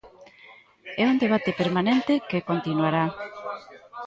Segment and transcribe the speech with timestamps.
[1.01, 3.05] É un debate permanente, que continuará.